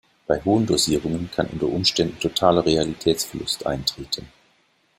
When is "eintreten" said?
3.67-4.25